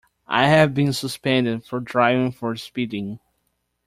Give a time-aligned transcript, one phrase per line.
[0.25, 3.19] I have been suspended from driving for speeding.